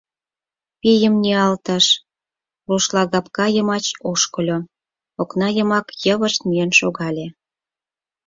Пийым 0.81 1.15
ниялтыш, 1.23 1.85
рушлагапка 2.67 3.45
йымач 3.55 3.85
ошкыльо, 4.11 4.57
окна 5.21 5.47
йымак 5.57 5.87
йывышт 6.05 6.39
миен 6.49 6.71
шогале. 6.79 7.27